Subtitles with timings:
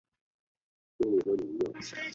[0.97, 1.19] 蒙古
[1.71, 2.09] 化色目人。